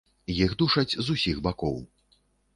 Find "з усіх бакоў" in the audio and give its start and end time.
1.03-1.79